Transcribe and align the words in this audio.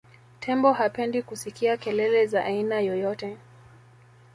tembo 0.39 0.73
hapendi 0.73 1.21
kusikia 1.23 1.77
kelele 1.77 2.27
za 2.27 2.45
aina 2.45 2.79
yoyote 2.79 3.37